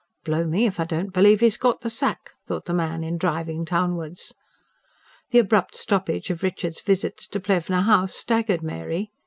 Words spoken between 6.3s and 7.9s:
of Richard's visits to Plevna